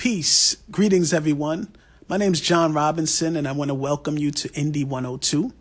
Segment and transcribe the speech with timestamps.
[0.00, 0.56] Peace.
[0.70, 1.68] Greetings, everyone.
[2.08, 5.52] My name is John Robinson, and I want to welcome you to Indie 102.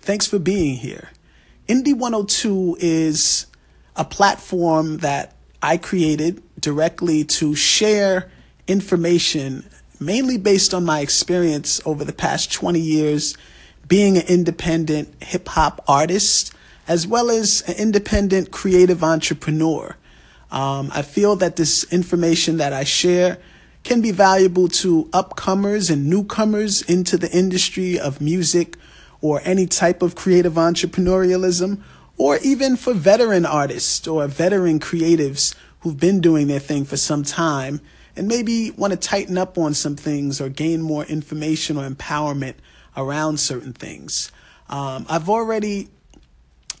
[0.00, 1.08] Thanks for being here.
[1.68, 3.46] Indie 102 is
[3.96, 8.30] a platform that I created directly to share
[8.66, 9.66] information,
[9.98, 13.38] mainly based on my experience over the past 20 years
[13.86, 16.52] being an independent hip hop artist,
[16.86, 19.96] as well as an independent creative entrepreneur.
[20.50, 23.38] Um, I feel that this information that I share
[23.88, 28.76] can be valuable to upcomers and newcomers into the industry of music
[29.22, 31.80] or any type of creative entrepreneurialism,
[32.18, 37.22] or even for veteran artists or veteran creatives who've been doing their thing for some
[37.22, 37.80] time
[38.14, 42.56] and maybe want to tighten up on some things or gain more information or empowerment
[42.94, 44.30] around certain things.
[44.68, 45.88] Um, I've already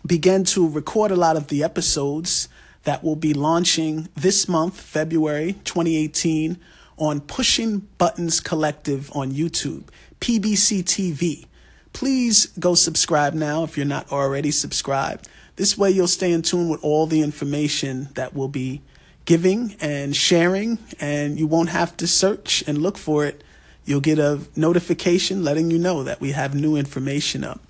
[0.06, 2.50] began to record a lot of the episodes
[2.84, 6.58] that will be launching this month, February 2018
[6.98, 9.84] on Pushing Buttons Collective on YouTube,
[10.20, 11.46] PBC TV.
[11.92, 15.28] Please go subscribe now if you're not already subscribed.
[15.56, 18.82] This way you'll stay in tune with all the information that we'll be
[19.24, 23.42] giving and sharing, and you won't have to search and look for it.
[23.84, 27.60] You'll get a notification letting you know that we have new information up.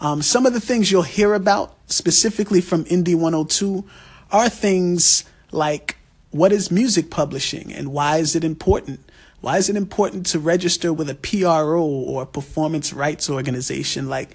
[0.00, 3.84] Um, some of the things you'll hear about specifically from Indie 102
[4.30, 5.95] are things like
[6.36, 9.00] what is music publishing and why is it important?
[9.40, 14.34] Why is it important to register with a PRO or a performance rights organization like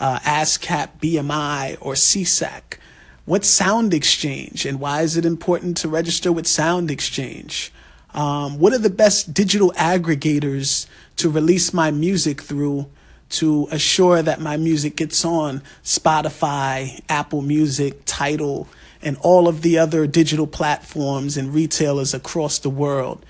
[0.00, 2.78] uh, ASCAP, BMI, or SESAC?
[3.24, 7.72] What's Sound Exchange and why is it important to register with Sound Exchange?
[8.14, 12.86] Um, what are the best digital aggregators to release my music through
[13.30, 18.66] to assure that my music gets on Spotify, Apple Music, Tidal,
[19.02, 23.24] and all of the other digital platforms and retailers across the world.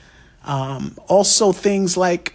[0.44, 2.34] Um, also, things like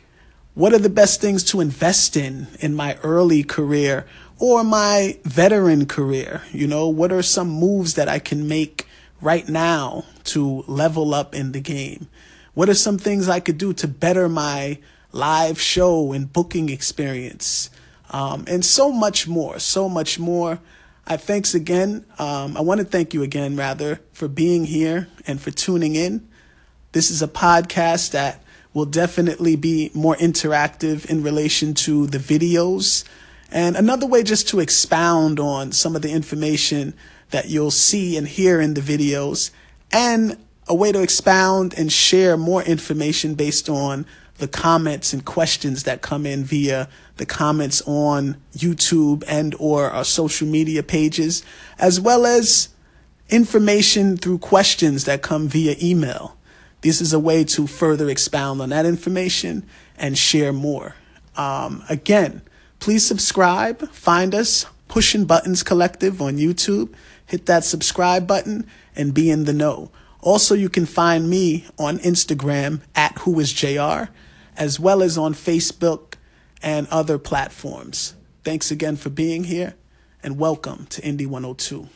[0.55, 4.05] what are the best things to invest in in my early career
[4.37, 6.43] or my veteran career?
[6.51, 8.88] You know, what are some moves that I can make
[9.19, 12.07] right now to level up in the game?
[12.53, 14.77] What are some things I could do to better my
[15.11, 17.72] live show and booking experience?
[18.11, 20.59] Um, and so much more, so much more.
[21.06, 22.06] I thanks again.
[22.18, 26.28] Um, I want to thank you again, rather, for being here and for tuning in.
[26.94, 28.41] This is a podcast that
[28.74, 33.03] will definitely be more interactive in relation to the videos.
[33.52, 36.94] And another way just to expound on some of the information
[37.31, 39.52] that you'll see and hear in the videos,
[39.91, 40.38] and
[40.68, 44.06] a way to expound and share more information based on
[44.43, 50.03] the comments and questions that come in via the comments on YouTube and or our
[50.03, 51.45] social media pages,
[51.79, 52.67] as well as
[53.29, 56.35] information through questions that come via email.
[56.81, 59.65] This is a way to further expound on that information
[59.97, 60.95] and share more.
[61.37, 62.41] Um, again,
[62.79, 63.87] please subscribe.
[63.91, 66.93] Find us, Pushing Buttons Collective on YouTube.
[67.25, 69.89] Hit that subscribe button and be in the know.
[70.19, 74.09] Also, you can find me on Instagram at whoisjr
[74.58, 76.16] as well as on Facebook
[76.62, 78.16] and other platforms.
[78.44, 79.75] Thanks again for being here
[80.22, 81.90] and welcome to Indie 102.